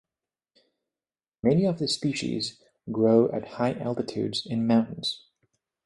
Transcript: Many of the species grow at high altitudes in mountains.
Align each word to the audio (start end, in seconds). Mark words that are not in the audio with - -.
Many 1.43 1.63
of 1.65 1.77
the 1.77 1.87
species 1.87 2.59
grow 2.91 3.29
at 3.29 3.47
high 3.49 3.73
altitudes 3.75 4.47
in 4.47 4.65
mountains. 4.65 5.27